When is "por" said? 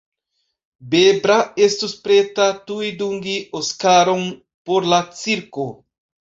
4.67-4.91